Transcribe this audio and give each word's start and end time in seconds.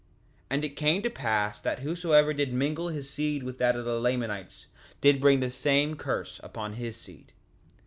3:9 0.01 0.07
And 0.49 0.65
it 0.65 0.69
came 0.69 1.01
to 1.03 1.11
pass 1.11 1.61
that 1.61 1.81
whosoever 1.81 2.33
did 2.33 2.51
mingle 2.51 2.87
his 2.87 3.07
seed 3.07 3.43
with 3.43 3.59
that 3.59 3.75
of 3.75 3.85
the 3.85 3.99
Lamanites 4.01 4.65
did 4.99 5.21
bring 5.21 5.41
the 5.41 5.51
same 5.51 5.95
curse 5.95 6.39
upon 6.41 6.73
his 6.73 6.97
seed. 6.97 7.33